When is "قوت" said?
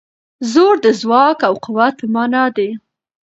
1.65-1.93